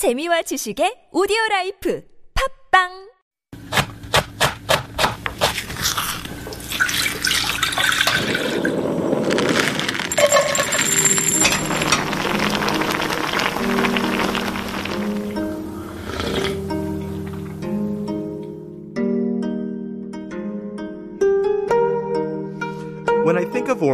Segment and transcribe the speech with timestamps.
[0.00, 2.00] 재미와 지식의 오디오 라이프.
[2.32, 3.09] 팝빵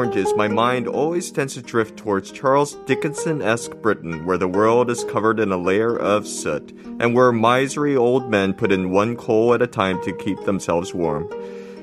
[0.06, 4.88] oranges, my mind always tends to drift towards Charles Dickinson esque Britain, where the world
[4.88, 9.16] is covered in a layer of soot, and where miserly old men put in one
[9.16, 11.28] coal at a time to keep themselves warm.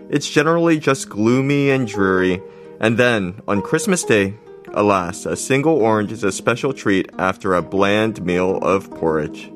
[0.10, 2.42] It's generally just gloomy and dreary,
[2.80, 4.36] and then, on Christmas Day,
[4.68, 9.52] alas, a single orange is a special treat after a bland meal of porridge.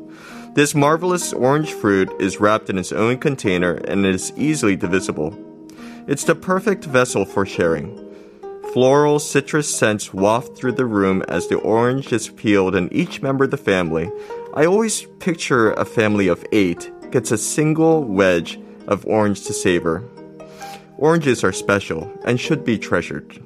[0.56, 5.34] This marvelous orange fruit is wrapped in its own container and is easily divisible.
[6.06, 8.07] It's the perfect vessel for sharing.
[8.74, 13.46] Floral citrus scents waft through the room as the orange is peeled and each member
[13.46, 14.12] of the family,
[14.54, 20.04] I always picture a family of eight, gets a single wedge of orange to savor.
[20.98, 23.42] Oranges are special and should be treasured.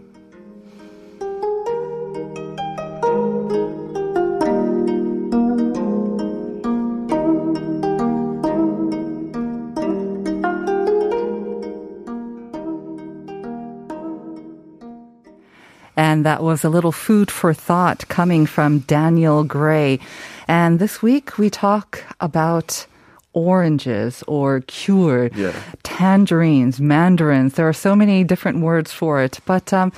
[16.01, 19.99] And that was a little food for thought coming from Daniel Gray.
[20.47, 22.87] And this week we talk about
[23.33, 25.53] oranges or cured, Yeah.
[25.83, 27.53] tangerines, mandarins.
[27.53, 29.39] There are so many different words for it.
[29.45, 29.91] But um,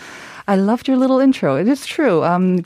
[0.48, 1.56] I loved your little intro.
[1.56, 2.24] It is true.
[2.24, 2.66] Um,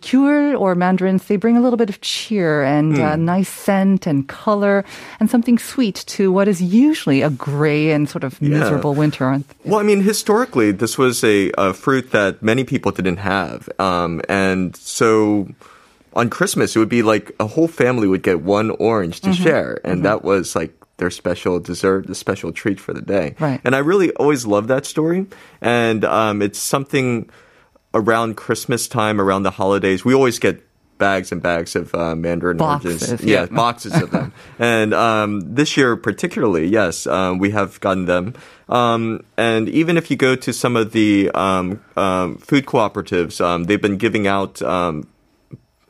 [0.58, 3.25] or mandarins, they bring a little bit of cheer and uh, Hmm.
[3.25, 4.83] nice scent and color
[5.20, 8.59] and something sweet to what is usually a gray and sort of Yeah.
[8.59, 9.25] miserable winter.
[9.25, 9.70] aren't they?
[9.70, 13.70] Well, I mean, historically, this was a, a fruit that many people didn't have.
[13.80, 15.48] Um, and so
[16.14, 19.31] on Christmas, it would be like a whole family would get one orange Mm-hmm.
[19.33, 19.80] to share.
[19.83, 23.36] And that was like their special dessert, the special treat for the day.
[23.39, 23.61] Right.
[23.64, 25.28] And I really always love that story.
[25.61, 27.30] And um, it's something
[27.93, 30.03] around Christmas time, around the holidays.
[30.05, 30.64] We always get
[30.98, 33.25] bags and bags of uh, mandarin Boxes, oranges.
[33.25, 33.45] yeah.
[33.45, 34.33] boxes of them.
[34.59, 38.33] and um, this year, particularly, yes, um, we have gotten them.
[38.67, 43.65] Um, and even if you go to some of the um, um, food cooperatives, um,
[43.65, 44.61] they've been giving out.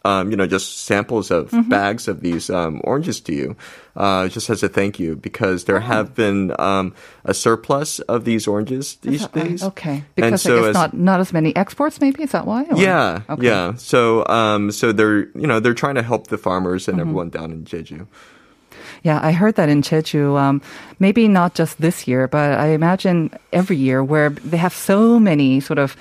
[0.07, 1.67] Um, you know, just samples of Mm-hmm.
[1.69, 3.55] bags of these um, oranges to you,
[3.99, 5.87] uh, just as a thank you, because there Oh.
[5.93, 6.93] have been um,
[7.27, 9.49] a surplus of these oranges these that right?
[9.49, 9.63] days.
[9.63, 9.97] Okay.
[10.15, 12.23] And Because so I guess as- not, not as many exports, maybe?
[12.23, 12.63] Is that why?
[12.71, 13.45] or- yeah, Okay.
[13.49, 13.73] yeah.
[13.75, 17.01] So, um, so they're you know they're trying to help the farmers and Mm-hmm.
[17.09, 18.07] everyone down in Jeju.
[19.03, 20.39] Yeah, I heard that in Jeju.
[20.39, 20.61] Um,
[20.99, 25.59] maybe not just this year, but I imagine every year where they have so many
[25.59, 25.95] sort of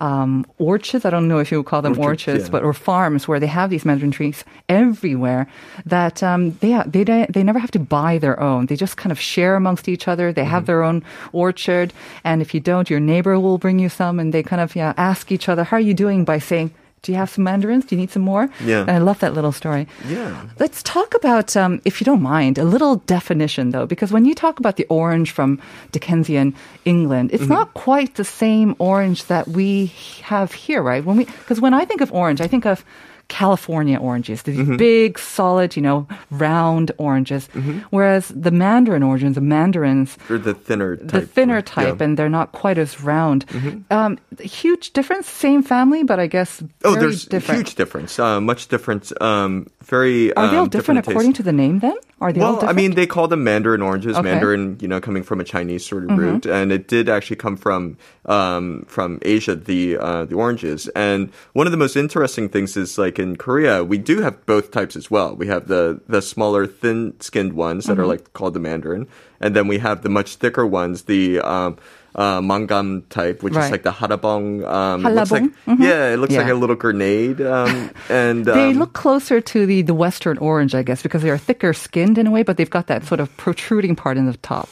[0.00, 1.04] um, orchards.
[1.04, 2.50] I don't know if you would call them Orchards, orchards, yeah.
[2.50, 5.46] but or farms where they have these mandarin trees everywhere.
[5.86, 8.66] That um, they they they never have to buy their own.
[8.66, 10.32] They just kind of share amongst each other.
[10.32, 10.50] They Mm-hmm.
[10.50, 11.02] have their own
[11.32, 11.92] orchard,
[12.24, 14.92] and if you don't, your neighbor will bring you some, and they kind of yeah
[14.96, 16.70] ask each other, "How are you doing?" by saying.
[17.02, 17.86] Do you have some mandarins?
[17.86, 18.50] Do you need some more?
[18.64, 18.80] Yeah.
[18.82, 19.88] And I love that little story.
[20.06, 20.42] Yeah.
[20.58, 24.34] Let's talk about, um, if you don't mind, a little definition though, because when you
[24.34, 25.60] talk about the orange from
[25.92, 31.04] Dickensian England, it's not quite the same orange that we have here, right?
[31.04, 32.84] When we, because when I think of orange, I think of
[33.30, 37.48] California oranges, these big, solid, you know, round oranges.
[37.90, 41.06] Whereas the Mandarin oranges, the mandarins, They're the thinner type.
[41.08, 41.62] the thinner yeah.
[41.62, 41.80] Mm-hmm.
[41.80, 43.46] type, and they're not quite as round.
[43.90, 47.58] Um, huge difference, same family, but I guess Oh, there's different.
[47.60, 48.18] huge difference.
[48.18, 49.12] Uh, much different.
[49.22, 50.34] Um, very.
[50.34, 51.08] Are they all um, different, taste.
[51.14, 51.96] according to the name then?
[52.20, 52.78] Are they all Well, different?
[52.78, 54.16] I mean, they call them Mandarin oranges.
[54.16, 54.26] Okay.
[54.26, 54.34] Mm-hmm.
[54.34, 57.56] Mandarin, you know, coming from a Chinese sort of root, and it did actually come
[57.56, 59.54] from um, from Asia.
[59.54, 63.84] The uh, the oranges, and one of the most interesting things is like in Korea,
[63.84, 65.36] we do have both types as well.
[65.36, 68.08] We have the the smaller, thin skinned ones that are Mm-hmm.
[68.08, 69.06] like called the Mandarin,
[69.40, 71.76] and then we have the much thicker ones, the um,
[72.14, 73.66] uh, mangam type, which Right.
[73.66, 74.64] is like the hallabong.
[74.66, 75.44] Um, looks like?
[75.68, 75.78] Mhm.
[75.78, 79.82] Yeah, it looks like a little grenade, um, and They um, look closer to the,
[79.82, 82.68] the Western orange, I guess, because they are thicker skinned in a way, but they've
[82.78, 84.68] got that sort of protruding part in the top.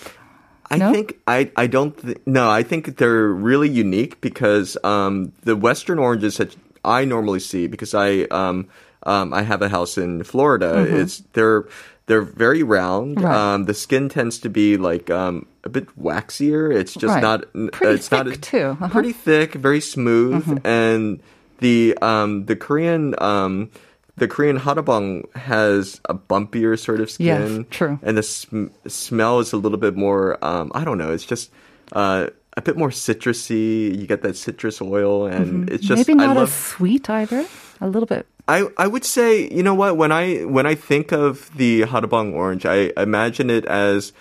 [0.71, 0.93] I No?
[0.93, 5.99] think I I don't th- no I think they're really unique because um, the Western
[5.99, 6.53] oranges that
[6.85, 8.69] I normally see because I um,
[9.05, 10.85] um, I have a house in Florida.
[10.89, 11.65] It's they're
[12.07, 13.17] they're very round.
[13.19, 13.27] Mm-hmm.
[13.27, 13.55] Right.
[13.55, 16.75] Um, the skin tends to be like um, a bit waxier.
[16.75, 17.23] It's just Right.
[17.23, 18.77] not Pretty it's not thick, too.
[18.81, 18.89] Uh-huh.
[18.89, 21.21] Pretty thick, very smooth, and
[21.59, 23.15] the um, the Korean.
[23.19, 23.71] Um,
[24.17, 27.67] the Korean hallabong has a bumpier sort of Yes, skin.
[27.71, 28.01] true.
[28.03, 31.53] And the sm- smell is a little bit more, um, I don't know, it's just
[31.93, 32.27] uh,
[32.59, 33.99] a bit more citrusy.
[33.99, 36.19] You get that citrus oil, and it's just, Mm-hmm.
[36.19, 37.47] Maybe not love, as sweet either.
[37.81, 38.27] a little bit.
[38.49, 42.33] I, I would say, you know what, when I when I think of the Hallabong
[42.35, 44.13] orange, I imagine it as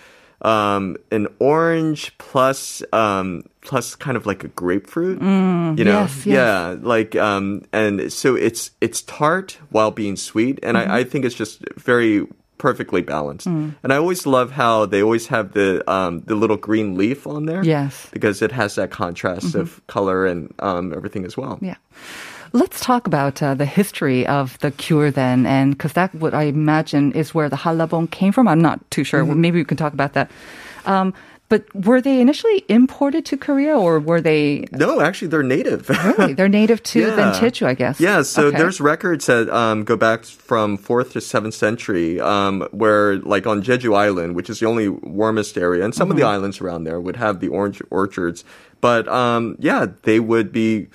[0.42, 5.18] um, an orange plus um, plus kind of like a grapefruit.
[5.20, 6.26] you know, yes, yes.
[6.26, 11.24] yeah, like um, and so it's it's tart while being sweet, and I, I think
[11.24, 12.26] it's just very
[12.58, 13.46] perfectly balanced.
[13.46, 17.46] And I always love how they always have the um, the little green leaf on
[17.46, 17.64] there.
[17.64, 18.08] Yes.
[18.12, 21.58] because it has that contrast of color and um, everything as well.
[21.62, 21.76] Yeah.
[22.52, 26.44] Let's talk about uh, the history of the gyul then, and because that what I
[26.44, 28.48] imagine is where the hallabong came from.
[28.48, 29.22] I'm not too sure.
[29.22, 29.40] Mm-hmm.
[29.40, 30.30] Maybe we can talk about that.
[30.86, 31.12] Um,
[31.48, 35.88] but were they initially imported to Korea, or were they No, actually, they're native.
[36.04, 36.34] really?
[36.34, 37.40] They're native to then Yeah.
[37.40, 37.98] Jeju, I guess.
[38.00, 38.58] Yeah, so Okay.
[38.58, 43.62] there's records that um, go back from fourth to seventh century, um, where like on
[43.62, 46.32] Jeju Island, which is the only warmest area, and some of the Mm-hmm.
[46.34, 48.44] islands around there would have the orange orchards.
[48.80, 50.88] But um, yeah, they would be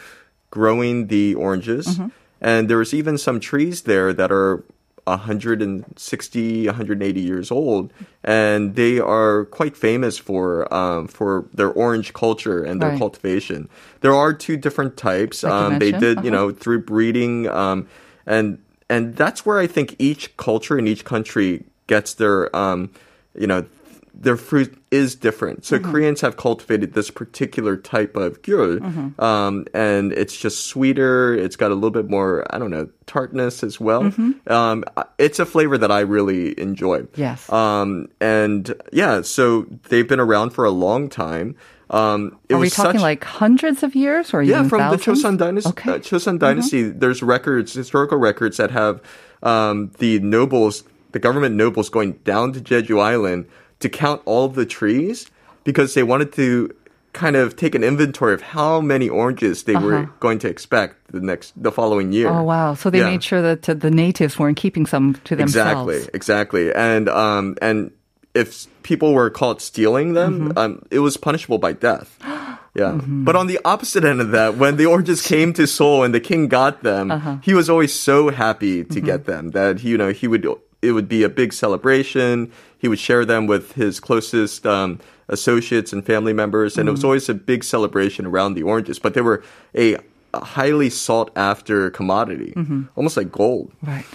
[0.51, 2.07] growing the oranges, Mm-hmm.
[2.41, 4.63] and there was even some trees there that are
[5.05, 7.91] 160, 180 years old,
[8.23, 13.00] and they are quite famous for um, for their orange culture and their Right.
[13.00, 13.69] cultivation.
[14.01, 15.44] There are two different types.
[15.44, 16.47] Like um, they did, you uh-huh.
[16.47, 17.88] know, through breeding, um,
[18.25, 18.59] and
[18.89, 22.91] and that's where I think each culture in each country gets their, um,
[23.38, 23.65] you know,
[24.13, 25.65] their fruit is different.
[25.65, 31.33] So Koreans have cultivated this particular type of gyul, um, and it's just sweeter.
[31.33, 34.13] It's got a little bit more, I don't know, tartness as well.
[34.48, 34.86] Um,
[35.18, 37.07] it's a flavor that I really enjoy.
[37.15, 37.51] Yes.
[37.51, 41.56] Um, and yeah, so they've been around for a long time.
[41.89, 45.24] Um, it Are we talking such, like hundreds of years, or yeah, from the thousands?
[45.24, 45.69] Chosun dynasty.
[45.69, 45.89] Okay.
[45.89, 46.15] Mm-hmm.
[46.15, 49.01] Uh, Chosun dynasty, there's records, historical records that have
[49.44, 53.48] um, the nobles, the government nobles, going down to Jeju Island
[53.80, 55.28] to count all of the trees
[55.64, 56.74] because they wanted to
[57.14, 61.20] kind of take an inventory of how many oranges they were going to expect the
[61.22, 62.28] next, the following year.
[62.28, 62.40] Uh-huh.
[62.40, 62.74] Oh wow!
[62.74, 63.12] So they Yeah.
[63.12, 65.94] made sure that the natives weren't keeping some to themselves.
[65.96, 66.74] Exactly, exactly.
[66.74, 67.92] And um and
[68.34, 70.58] if people were caught stealing them, Mm-hmm.
[70.58, 72.18] um it was punishable by death.
[72.75, 72.98] Yeah.
[73.06, 76.20] But on the opposite end of that, when the oranges came to Seoul and the
[76.20, 77.38] king got them, Uh-huh.
[77.44, 79.06] he was always so happy to Mm-hmm.
[79.06, 80.48] get them that you know he would
[80.83, 82.51] it would be a big celebration.
[82.77, 85.00] He would share them with his closest um,
[85.30, 86.95] associates and family members, and it Mm-hmm.
[86.95, 89.00] was always a big celebration around the oranges.
[89.00, 89.41] But they were
[89.75, 89.97] a
[90.35, 92.81] highly sought after commodity, Mm-hmm.
[92.95, 93.71] almost like gold.
[93.81, 94.06] Right.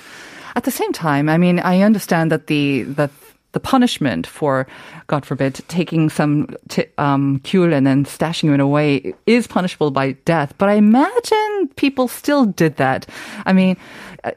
[0.56, 3.08] At the same time, I mean, I understand that the the
[3.52, 4.66] the punishment for,
[5.06, 10.12] God forbid, taking some t- um, kyul and then stashing it away is punishable by
[10.26, 10.52] death.
[10.58, 13.06] But I imagine people still did that.
[13.46, 13.76] I mean,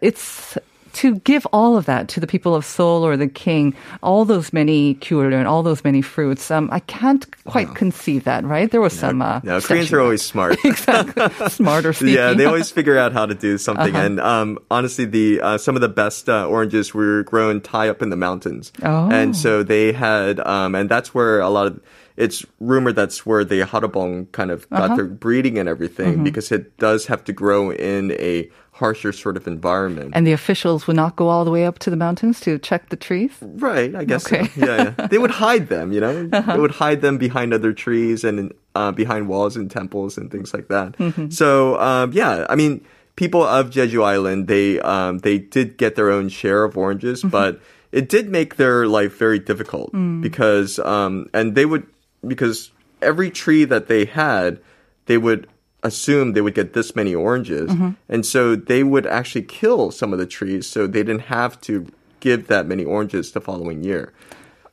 [0.01, 0.57] it's
[0.93, 3.73] to give all of that to the people of Seoul or the king,
[4.03, 6.49] all those many kyul and all those many fruits.
[6.51, 8.69] Um, I can't quite conceive that, right?
[8.69, 9.21] There was some.
[9.21, 10.57] Uh, No, Koreans are always smart.
[10.65, 12.15] exactly smart or sneaky.
[12.17, 13.95] yeah, they always figure out how to do something.
[13.95, 14.05] Uh-huh.
[14.05, 18.01] And um, honestly, the uh, some of the best uh, oranges were grown high up
[18.01, 18.71] in the mountains.
[18.83, 19.09] Oh.
[19.11, 21.81] And so they had, um, and that's where a lot of.
[22.17, 24.95] It's rumored that's where the hallabong kind of got Uh-huh.
[24.97, 26.23] their breeding and everything Mm-hmm.
[26.25, 28.49] because it does have to grow in a
[28.81, 30.11] harsher sort of environment.
[30.13, 32.89] And the officials would not go all the way up to the mountains to check
[32.89, 33.31] the trees.
[33.41, 34.47] Right, I guess Okay.
[34.49, 34.65] so.
[34.65, 35.07] Yeah, yeah.
[35.07, 36.27] They would hide them, you know?
[36.27, 40.53] They would hide them behind other trees and uh, behind walls and temples and things
[40.53, 40.95] like that.
[41.29, 42.83] So, um, yeah, I mean,
[43.15, 47.61] people of Jeju Island, they um, they did get their own share of oranges, but
[47.91, 49.91] it did make their life very difficult
[50.21, 51.85] because um, and they would
[52.25, 54.59] because every tree that they had,
[55.07, 55.47] they would
[55.83, 57.71] assume they would get this many oranges,
[58.09, 61.85] and so they would actually kill some of the trees so they didn't have to
[62.19, 64.13] give that many oranges the following year.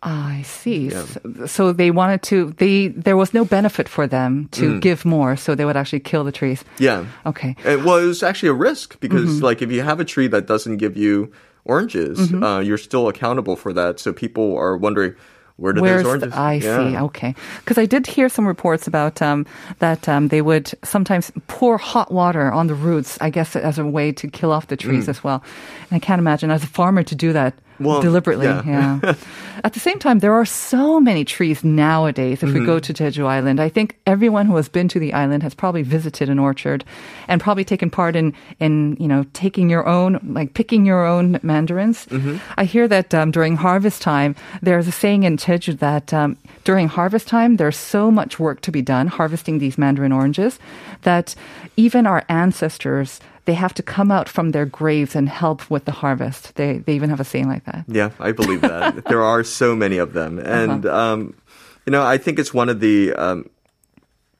[0.02, 0.90] Ah, I see.
[0.90, 2.52] So, so they wanted to.
[2.58, 6.22] They there was no benefit for them to give more, so they would actually kill
[6.22, 6.62] the trees.
[6.78, 7.04] Yeah.
[7.26, 7.56] Okay.
[7.64, 9.44] And, well, it was actually a risk because, Mm-hmm.
[9.44, 11.32] like, if you have a tree that doesn't give you
[11.64, 12.42] oranges, Mm-hmm.
[12.44, 13.98] uh, you're still accountable for that.
[13.98, 15.14] So people are wondering,
[15.58, 16.32] where did Where's those oranges?
[16.32, 16.76] the, I Yeah.
[16.90, 16.96] see.
[17.06, 19.44] Okay, because I did hear some reports about um,
[19.80, 23.18] that um, they would sometimes pour hot water on the roots.
[23.20, 25.42] I guess as a way to kill off the trees as well.
[25.90, 27.60] And I can't imagine as a farmer to do that Mm.
[27.80, 28.46] Well, deliberately.
[28.46, 28.62] yeah.
[29.02, 29.14] Yeah.
[29.64, 32.42] At the same time, there are so many trees nowadays.
[32.44, 32.66] If we Mm-hmm.
[32.66, 35.82] go to Jeju Island, I think everyone who has been to the island has probably
[35.82, 36.84] visited an orchard
[37.26, 41.40] and probably taken part in in you know taking your own like picking your own
[41.42, 42.06] mandarins.
[42.06, 42.36] Mm-hmm.
[42.56, 46.86] I hear that um, during harvest time, there's a saying in Jeju that um, during
[46.88, 50.58] harvest time there's so much work to be done harvesting these mandarin oranges
[51.02, 51.34] that
[51.76, 55.90] even our ancestors they have to come out from their graves and help with the
[55.90, 56.54] harvest.
[56.56, 57.86] They they even have a saying like that.
[57.88, 59.04] Yeah, I believe that.
[59.06, 60.38] there are so many of them.
[60.38, 61.34] And, um,
[61.86, 63.14] you know, I think it's one of the.
[63.14, 63.48] Um,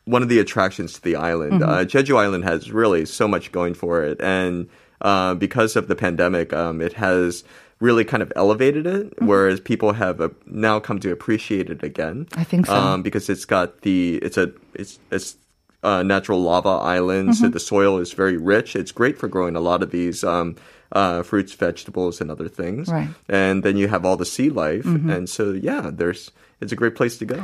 [0.05, 1.63] one of the attractions to the island.
[1.63, 4.67] Uh, Jeju Island has really so much going for it, and
[5.03, 7.45] uh, because of the pandemic, um, it has
[7.79, 12.27] really kind of elevated it, whereas people have uh, now come to appreciate it again.
[12.33, 12.75] I think so.
[12.75, 15.37] Um, because it's got the it's a it's it's
[15.83, 18.75] uh, natural lava island, so the soil is very rich.
[18.75, 20.57] It's great for growing a lot of these um,
[20.93, 22.89] uh, fruits, vegetables, and other things.
[22.89, 23.09] Right.
[23.29, 26.31] And then you have all the sea life, and so yeah, there's
[26.61, 27.43] it's a great place to go.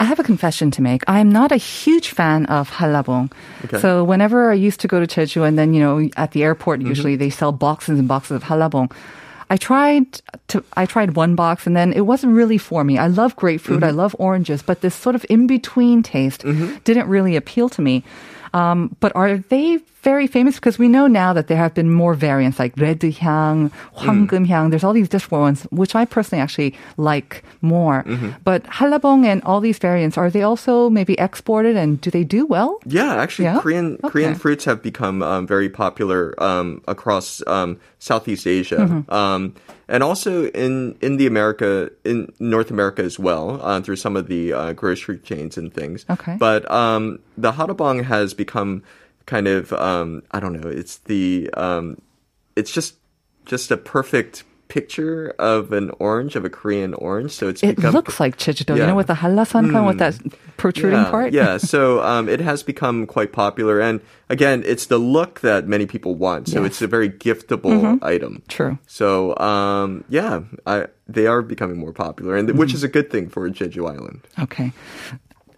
[0.00, 1.02] I have a confession to make.
[1.06, 3.30] I am not a huge fan of hallabong.
[3.64, 3.78] Okay.
[3.78, 6.80] So whenever I used to go to Jeju and then, you know, at the airport,
[6.80, 6.88] Mm-hmm.
[6.88, 8.90] usually they sell boxes and boxes of hallabong.
[9.52, 10.06] I tried
[10.48, 12.96] to, I tried one box and then it wasn't really for me.
[12.96, 13.84] I love grapefruit.
[13.84, 14.00] I Mm-hmm.
[14.02, 16.40] love oranges, but this sort of in between taste
[16.88, 18.00] didn't really appeal to me.
[18.54, 20.56] Um, but are they very famous?
[20.60, 24.68] Because we know now that there have been more variants like red hyang, 황금 hyang.
[24.68, 28.04] There's all these different ones, which I personally actually like more.
[28.44, 32.44] But hallabong and all these variants, are they also maybe exported and do they do
[32.44, 32.76] well?
[32.84, 33.60] Yeah, actually, Yeah?
[33.64, 34.12] Korean Okay.
[34.12, 39.08] Korean fruits have become um, very popular um, across um, Southeast Asia, Mm-hmm.
[39.42, 39.54] Um,
[39.88, 44.28] and also in in the America in North America as well uh, through some of
[44.28, 46.06] the uh, grocery chains and things.
[46.08, 46.36] Okay.
[46.38, 48.82] but um, the hallabong has become
[49.26, 50.68] kind of um, I don't know.
[50.68, 52.00] It's the um,
[52.56, 52.96] it's just
[53.44, 57.30] just a perfect picture of an orange of a Korean orange.
[57.32, 60.14] So it's It become looks like Jeju-do, you know, with the Hallasan kind with that
[60.56, 61.32] protruding yeah, part.
[61.32, 64.00] Yeah, so um, it has become quite popular, and
[64.30, 66.48] again, it's the look that many people want.
[66.48, 66.56] So Yes.
[66.56, 66.66] Mm-hmm.
[66.66, 68.32] it's a very giftable item.
[68.48, 68.78] True.
[68.86, 72.58] So um, yeah, I, they are becoming more popular, and Mm-hmm.
[72.58, 74.20] which is a good thing for Jeju Island.
[74.40, 74.72] Okay.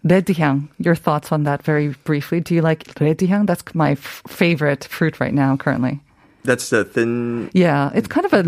[0.03, 2.41] Red hyang, your thoughts on that very briefly.
[2.41, 3.47] Do you like red hyang?
[3.47, 6.01] That's my f- favorite fruit right now currently.
[6.45, 7.49] That's the thin.
[7.55, 8.43] Yeah, it's kind of a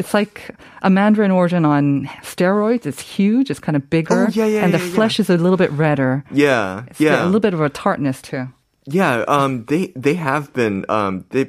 [0.00, 0.50] it's like
[0.82, 2.86] a mandarin origin on steroids.
[2.86, 4.94] It's huge, it's kind of bigger, Oh, yeah, yeah, and the yeah, yeah.
[4.94, 6.24] flesh is a little bit redder.
[6.32, 8.48] Yeah, It's yeah, a little bit of a tartness too.
[8.86, 9.24] yeah.
[9.28, 10.84] Um, they they have been.
[10.88, 11.46] Um, they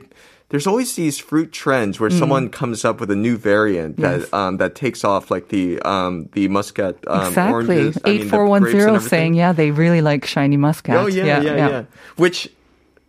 [0.51, 4.03] there's always these fruit trends where someone comes up with a new variant Mm.
[4.03, 4.29] Yes.
[4.29, 7.53] that um, that takes off, like the um, the muscat um, exactly.
[7.87, 7.97] oranges.
[8.03, 10.97] Eight four one zero saying, yeah, they really like shiny muscat.
[10.97, 11.83] Oh yeah, yeah, yeah,
[12.17, 12.51] Which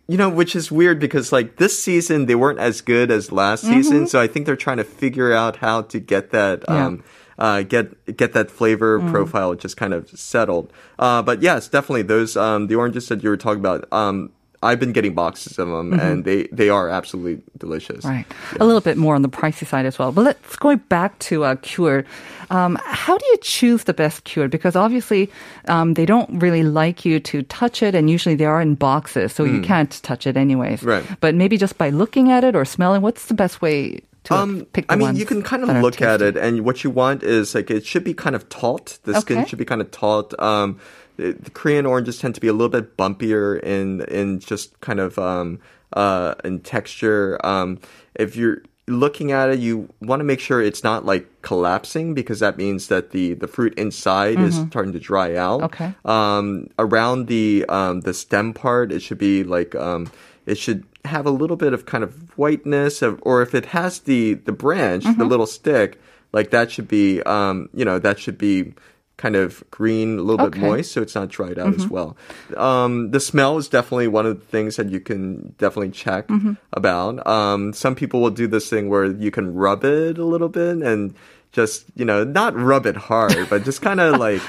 [0.07, 3.63] you know, which is weird because like this season they weren't as good as last
[3.63, 3.73] Mm-hmm.
[3.73, 6.73] season, so I think they're trying to figure out how to get that Yeah.
[6.75, 6.85] Mm.
[6.87, 7.03] um
[7.39, 10.71] uh get get that flavor profile just kind of settled.
[10.99, 14.29] Uh but yes, definitely those um the oranges that you were talking about um
[14.63, 18.05] I've been getting boxes of them and they they are absolutely delicious.
[18.05, 18.15] Mm-hmm.
[18.15, 18.25] Right.
[18.59, 20.11] A little bit more on the pricey side as well.
[20.11, 22.05] But let's go back to uh, gyul.
[22.49, 24.49] Um, how do you choose the best gyul?
[24.49, 25.29] Because obviously
[25.67, 29.33] um, they don't really like you to touch it, and usually they are in boxes,
[29.33, 30.83] so you can't touch it anyways.
[30.83, 31.03] Right.
[31.19, 34.67] But maybe just by looking at it or smelling, what's the best way to Um,
[34.89, 37.69] I mean, you can kind of look at it, and what you want is like
[37.69, 38.99] it should be kind of taut.
[39.03, 40.37] The skin should be kind of taut.
[40.39, 40.79] Um,
[41.17, 44.99] the, the Korean oranges tend to be a little bit bumpier in in just kind
[44.99, 45.59] of um,
[45.93, 47.39] uh, in texture.
[47.45, 47.79] Um,
[48.15, 52.39] if you're looking at it, you want to make sure it's not like collapsing because
[52.39, 55.61] that means that the the fruit inside is starting to dry out.
[55.61, 55.83] Mm-hmm.
[55.83, 55.93] Okay.
[56.05, 60.11] Um, around the um, the stem part, it should be like um,
[60.45, 63.99] it should have a little bit of kind of whiteness, of, or if it has
[63.99, 65.19] the the branch, Mm-hmm.
[65.19, 66.01] the little stick,
[66.33, 68.73] like that should be um, you know that should be
[69.17, 70.59] kind of green, a little bit Okay.
[70.59, 70.67] Mm-hmm.
[70.69, 72.17] moist, so it's not dried out as well.
[72.57, 76.53] Um, the smell is definitely one of the things that you can definitely check Mm-hmm.
[76.73, 77.25] about.
[77.27, 80.77] Um, some people will do this thing where you can rub it a little bit
[80.77, 81.13] and
[81.51, 84.41] just you know not rub it hard, but just kind of like.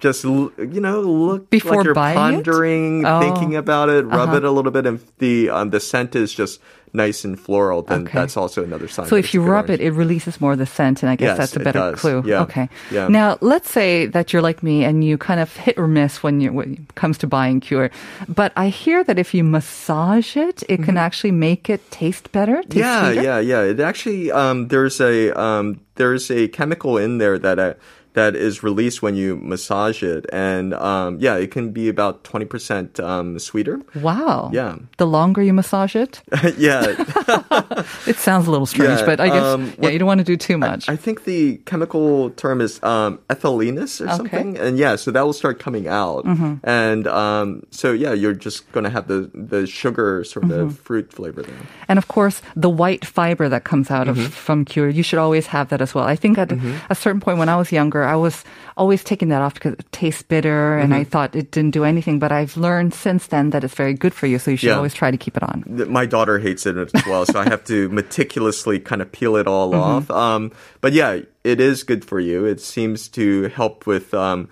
[0.00, 2.20] Just you know, look Before like you're buying it?
[2.46, 3.18] pondering, Oh.
[3.20, 4.06] thinking about it.
[4.06, 6.60] Rub it a little bit, and the um, the scent is just
[6.98, 7.82] nice and floral.
[7.86, 8.18] Then Okay.
[8.18, 9.06] that's also another sign.
[9.06, 9.80] So if you rub orange.
[9.80, 12.22] it, it releases more of the scent, and I guess Yes, that's a better clue.
[12.26, 12.42] Yeah.
[12.44, 12.66] Okay.
[12.90, 13.06] Yeah.
[13.08, 16.40] Now let's say that you're like me and you kind of hit or miss when,
[16.42, 17.90] you, when it comes to buying gyul,
[18.28, 22.62] but I hear that if you massage it, it can actually make it taste better.
[22.62, 22.82] Taste Mm-hmm.
[22.82, 23.22] yeah, sweeter?
[23.22, 23.70] yeah, yeah.
[23.70, 27.74] It actually um, there's a um, there's a chemical in there that uh,
[28.18, 32.46] that is released when you massage it, and um, yeah, it can be about twenty
[32.46, 33.78] percent um, sweeter.
[33.94, 34.50] Wow.
[34.52, 34.76] Yeah.
[34.98, 36.20] The longer you massage it,
[36.58, 36.82] yeah,
[38.10, 40.24] it sounds a little strange, Yeah, but I guess um, yeah, you don't want to
[40.24, 40.88] do too much.
[40.88, 44.16] I think the chemical term is um, ethylenus or Okay.
[44.16, 46.24] something, and yeah, so that will start coming out,
[46.64, 51.42] and um, so yeah, you're just gonna have the the sugar sort of fruit flavor
[51.42, 51.62] there.
[51.88, 54.24] And of course, the white fiber that comes out Mm-hmm.
[54.26, 56.04] of from gyul, you should always have that as well.
[56.04, 56.50] I think at
[56.88, 58.44] a certain point when I was younger, I was
[58.76, 61.10] always taking that off because it tastes bitter, and I Mm-hmm.
[61.10, 62.18] thought it didn't do anything.
[62.18, 64.76] But I've learned since then that it's very good for you, so you should Yeah.
[64.76, 65.64] always try to keep it on.
[65.88, 69.46] My daughter hates it as well, so I have to meticulously kind of peel it
[69.46, 70.10] all off.
[70.10, 72.44] Um, but yeah, it is good for you.
[72.44, 74.48] It seems to help with, um,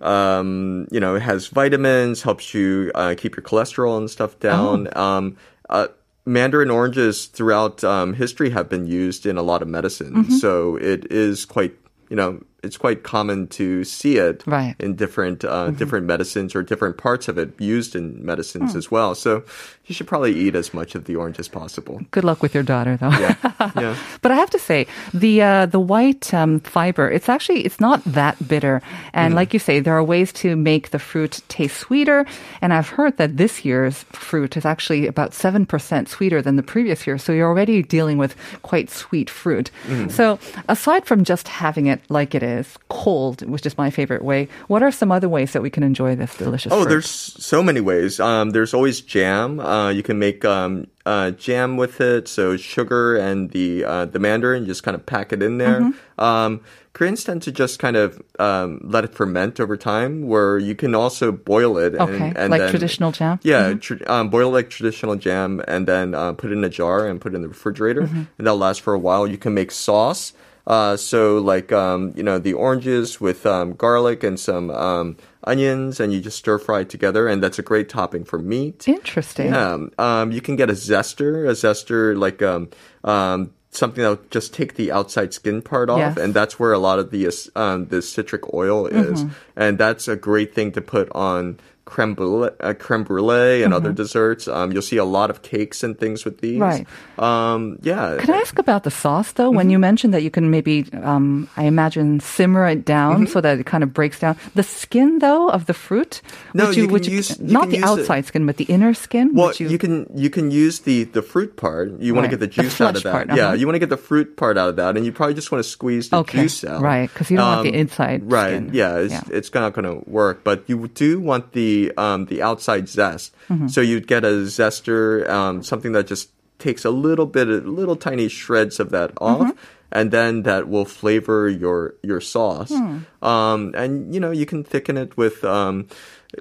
[0.00, 4.88] um, you know, it has vitamins, helps you uh, keep your cholesterol and stuff down.
[4.96, 5.36] Um,
[5.70, 5.88] uh,
[6.26, 10.12] mandarin oranges throughout um, history have been used in a lot of medicine.
[10.24, 10.32] Mm-hmm.
[10.36, 11.74] So it is quite,
[12.08, 14.74] you know, it's quite common to see it Right.
[14.74, 14.84] Mm-hmm.
[14.84, 18.78] in different uh, different medicines or different parts of it used in medicines Hmm.
[18.78, 19.14] as well.
[19.14, 19.42] So
[19.86, 22.00] you should probably eat as much of the orange as possible.
[22.10, 23.10] Good luck with your daughter, though.
[23.10, 23.36] Yeah,
[23.76, 23.96] yeah.
[24.22, 28.02] But I have to say, the uh, the white um, fiber, it's actually it's not
[28.04, 28.80] that bitter.
[29.12, 29.36] And Mm.
[29.36, 32.24] like you say, there are ways to make the fruit taste sweeter.
[32.62, 36.62] And I've heard that this year's fruit is actually about seven percent sweeter than the
[36.62, 37.18] previous year.
[37.18, 39.70] So you're already dealing with quite sweet fruit.
[39.86, 40.10] Mm.
[40.10, 40.38] So
[40.68, 44.82] aside from just having it like it is, cold, which is my favorite way, what
[44.82, 46.72] are some other ways that we can enjoy this delicious?
[46.72, 46.88] Oh, fruit?
[46.88, 48.20] there's so many ways.
[48.20, 49.58] Um, there's always jam.
[49.60, 52.28] Uh, you can make um, uh, jam with it.
[52.28, 55.80] So sugar and the uh, the mandarin, just kind of pack it in there.
[55.80, 56.20] Mm-hmm.
[56.20, 56.60] Um,
[56.92, 60.94] Koreans tend to just kind of um, let it ferment over time, where you can
[60.94, 61.94] also boil it.
[61.96, 63.40] Okay, and, and like then- traditional jam?
[63.42, 66.68] Yeah, tr- um, boil it like traditional jam, and then uh, put it in a
[66.68, 68.22] jar and put it in the refrigerator, Mm-hmm.
[68.38, 69.26] and that'll last for a while.
[69.26, 70.32] You can make sauce.
[70.66, 76.00] Uh, so like um, you know the oranges with um, garlic and some um, onions,
[76.00, 78.88] and you just stir fry it together, and that's a great topping for meat.
[78.88, 79.48] Interesting.
[79.52, 82.70] Yeah, um, you can get a zester, a zester like um,
[83.04, 86.16] um, something that'll just take the outside skin part off, Yes.
[86.16, 89.32] and that's where a lot of the um, the citric oil is, Mm-hmm.
[89.60, 91.58] and that's a great thing to put on
[91.94, 94.48] creme brulee, uh, creme brulee and other desserts.
[94.50, 96.58] Um, you'll see a lot of cakes and things with these.
[96.58, 96.82] Mm-hmm.
[96.82, 96.86] Right.
[97.22, 98.16] Um, yeah.
[98.18, 99.48] Can I ask about the sauce though?
[99.54, 99.56] Mm-hmm.
[99.56, 103.32] When you mentioned that you can maybe, um, I imagine, simmer it down Mm-hmm.
[103.32, 104.34] so that it kind of breaks down.
[104.58, 106.18] The skin though of the fruit,
[106.52, 108.56] No, would you can would use- you not can the use it- outside skin, but
[108.56, 109.30] the inner skin.
[109.34, 111.94] Well, would you, can you can use the the fruit part.
[112.02, 112.30] You want Right.
[112.34, 113.12] to get the The juice out of that.
[113.12, 113.54] part, Yeah, uh-huh.
[113.62, 115.62] you want to get the fruit part out of that, and you probably just want
[115.62, 116.82] to squeeze the Okay, juice out.
[116.82, 118.56] Right, because you don't want the Um, inside Right.
[118.58, 118.70] skin.
[118.72, 119.22] Yeah, it's, Yeah.
[119.38, 120.42] it's not going to work.
[120.42, 123.34] But you do want the um, the outside zest.
[123.48, 123.68] Mm-hmm.
[123.68, 127.96] So you'd get a zester, um, something that just takes a little bit, of little
[127.96, 129.48] tiny shreds of that off.
[129.48, 129.58] Mm-hmm.
[129.92, 133.06] And then that will flavor your your sauce, Hmm.
[133.22, 135.86] um, and you know you can thicken it with um,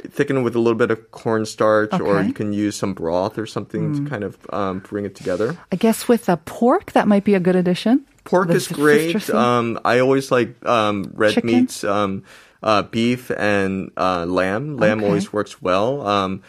[0.09, 3.45] thicken it with a little bit of cornstarch, or you can use some broth or
[3.45, 5.55] something to kind of um, bring it together.
[5.71, 8.07] I guess with a pork, that might be a good addition.
[8.23, 9.29] Pork The is great.
[9.29, 11.51] Um, I always like um, red Chicken?
[11.51, 12.23] meats, um,
[12.63, 14.77] uh, beef and uh, lamb.
[14.77, 15.07] Lamb Okay.
[15.07, 16.05] always works well.
[16.07, 16.41] Um,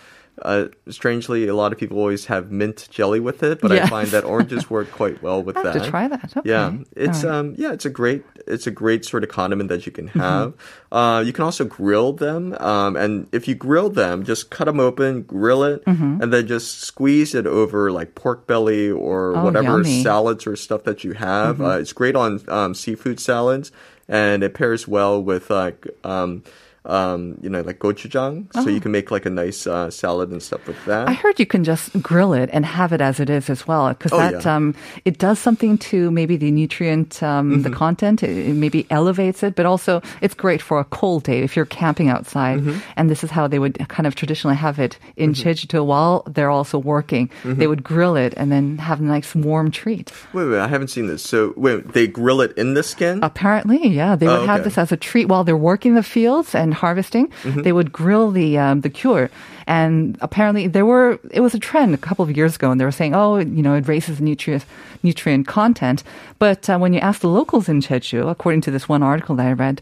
[0.43, 3.87] uh, strangely, a lot of people always have mint jelly with it, but Yes.
[3.87, 5.75] I find that oranges work quite well with that.
[5.75, 6.37] to try that.
[6.37, 6.51] Okay.
[6.51, 7.33] Yeah, it's right.
[7.33, 10.19] um yeah, it's a great it's a great sort of condiment that you can Mm-hmm.
[10.19, 10.55] have.
[10.91, 14.81] Uh, you can also grill them, um, and if you grill them, just cut them
[14.81, 19.39] open, grill it, and then just squeeze it over like pork belly or Mm-hmm.
[19.39, 19.91] Oh, whatever yummy.
[19.91, 20.03] Mm-hmm.
[20.03, 21.61] salads or stuff that you have.
[21.61, 23.71] Uh, it's great on um, seafood salads,
[24.09, 25.87] and it pairs well with like.
[26.05, 26.43] Um,
[26.87, 30.43] um, you know, like gochujang, so you can make like a nice uh, salad and
[30.43, 31.09] stuff with that.
[31.09, 31.11] Oh.
[31.11, 33.89] I heard you can just grill it and have it as it is as well,
[33.89, 34.55] because Oh, that yeah.
[34.57, 37.79] um, it does something to maybe the nutrient, um, the Mm-hmm.
[37.79, 38.23] content.
[38.23, 41.65] It, it maybe elevates it, but also it's great for a cold day if you're
[41.65, 42.61] camping outside.
[42.61, 42.79] Mm-hmm.
[42.97, 46.51] And this is how they would kind of traditionally have it in Jeju while they're
[46.51, 47.29] also working.
[47.29, 47.59] Mm-hmm.
[47.61, 50.13] They would grill it and then have a nice warm treat.
[50.35, 51.23] wait, wait, I haven't seen this.
[51.23, 53.21] So, wait, they grill it in the skin?
[53.23, 56.55] Apparently, yeah, they would Oh, have this as a treat while they're working the fields
[56.55, 57.29] and harvesting.
[57.29, 57.63] Mm-hmm.
[57.63, 59.31] They would grill the um, the gyul,
[59.67, 62.85] and apparently there were it was a trend a couple of years ago, and they
[62.85, 64.65] were saying, oh, you know, it raises nutrient
[65.03, 66.03] nutrient content.
[66.39, 69.47] But uh, when you ask the locals in Jeju, according to this one article that
[69.47, 69.81] I read,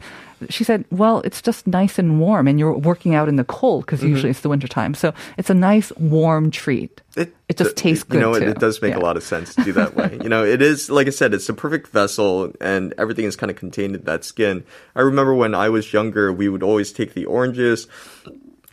[0.51, 3.87] she said, well, it's just nice and warm, and you're working out in the cold
[3.87, 4.09] because Mm-hmm.
[4.09, 7.01] usually it's the wintertime, so it's a nice warm treat.
[7.15, 8.15] It just tastes good.
[8.17, 8.99] You know, it, it does make Yeah.
[8.99, 10.19] a lot of sense to do that way.
[10.23, 13.51] you know, it is like I said, it's a perfect vessel, and everything is kind
[13.51, 14.65] of contained in that skin.
[14.97, 17.87] I remember when I was younger, we would always take the oranges,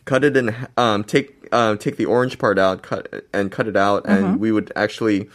[0.04, 3.76] cut it in, um, take um, take the orange part out, cut and cut it
[3.76, 4.24] out, Mm-hmm.
[4.24, 5.28] and we would actually.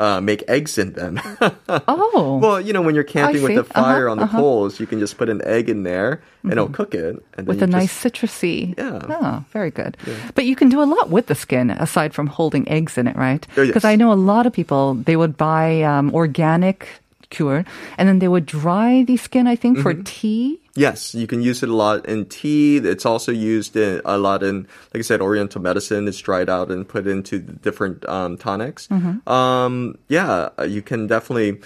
[0.00, 1.18] Uh, make eggs in them.
[1.68, 4.38] Oh, well, you know, when you're camping with the fire Uh-huh, on the uh-huh.
[4.38, 7.18] coals, you can just put an egg in there, and it'll cook it.
[7.36, 8.78] And with a nice just- citrusy.
[8.78, 9.00] Yeah.
[9.10, 9.96] Oh, very good.
[10.36, 13.16] But you can do a lot with the skin aside from holding eggs in it,
[13.16, 13.44] right?
[13.56, 13.70] Oh, yes.
[13.74, 16.86] Because I know a lot of people they would buy um, organic
[17.30, 17.64] gyul
[17.96, 19.46] and then they would dry the skin.
[19.46, 20.02] I think for Mm-hmm.
[20.04, 20.60] tea.
[20.74, 22.76] Yes, you can use it a lot in tea.
[22.78, 24.62] It's also used in, a lot in,
[24.94, 26.06] like I said, Oriental medicine.
[26.06, 28.88] It's dried out and put into the different um, tonics.
[29.26, 31.60] Um, yeah, uh, you can definitely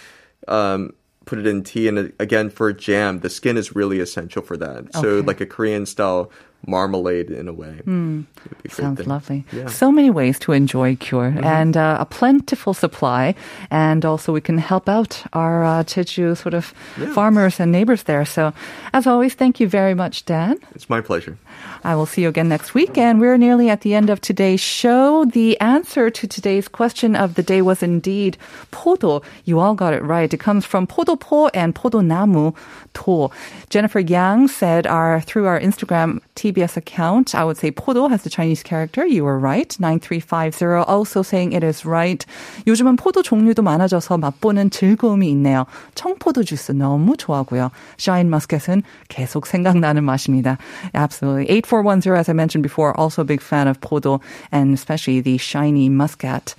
[0.49, 0.95] um,
[1.27, 1.89] put it in tea.
[1.89, 4.95] And uh, again, for jam, the skin is really essential for that.
[4.95, 5.27] So, Okay.
[5.27, 6.31] like a Korean style
[6.67, 7.81] marmalade in a way.
[7.85, 8.27] Mm.
[8.69, 9.45] Sounds lovely.
[9.53, 9.67] Yeah.
[9.67, 11.45] So many ways to enjoy gyul mm-hmm.
[11.45, 13.35] and uh, a plentiful supply.
[13.71, 17.13] And also we can help out our uh, Jeju sort of yeah.
[17.13, 18.25] farmers and neighbors there.
[18.25, 18.53] So
[18.93, 20.59] as always, thank you very much, Dan.
[20.75, 21.37] It's my pleasure.
[21.85, 22.97] I will see you again next week.
[22.97, 25.25] And we're nearly at the end of today's show.
[25.25, 28.37] The answer to today's question of the day was indeed
[28.71, 29.23] podo.
[29.45, 30.33] You all got it right.
[30.33, 32.55] It comes from podopo and podonamu
[32.95, 33.31] to.
[33.69, 36.21] Jennifer Yang said our through our Instagram
[36.52, 39.06] TBS account, I would say podo has the Chinese character.
[39.06, 39.76] You were right.
[39.80, 42.26] 9350 also saying it is right.
[42.66, 45.66] 요즘은 포도 종류도 많아져서 맛보는 즐거움이 있네요.
[45.96, 47.72] 청포도 주스 너무 좋아하고요.
[47.98, 50.58] 샤인 머스켓은 계속 생각나는 맛입니다.
[50.94, 51.48] Absolutely.
[51.50, 55.90] 8410, as I mentioned before, also a big fan of podo and especially the shiny
[55.90, 56.56] muscat.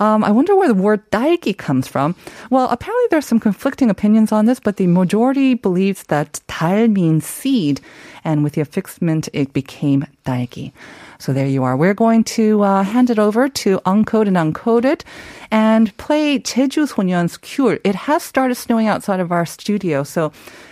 [0.00, 2.14] Um, I wonder where the word 딸기 comes from.
[2.50, 7.26] Well, apparently there's some conflicting opinions on this, but the majority believes that 달 means
[7.26, 7.80] seed,
[8.24, 10.71] and with the affixment, it became daegi.
[11.19, 11.75] So there you are.
[11.75, 15.03] We're going to uh, hand it over to Uncode and Uncoded
[15.51, 17.79] and play Jeju Sonyeon's Gyul.
[17.83, 20.31] It has started snowing outside of our studio, so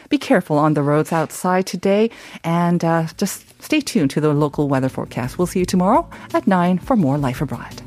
[0.10, 2.10] be careful on the roads outside today
[2.44, 5.38] and uh, just stay tuned to the local weather forecast.
[5.38, 7.82] We'll see you tomorrow at 9 for more Life Abroad.